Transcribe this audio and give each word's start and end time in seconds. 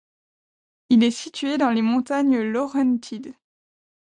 Il 0.89 1.03
est 1.03 1.11
situé 1.11 1.59
dans 1.59 1.69
les 1.69 1.83
montagnes 1.83 2.39
Laurentides. 2.41 3.35